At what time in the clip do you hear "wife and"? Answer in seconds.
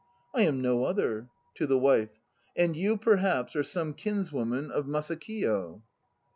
1.77-2.75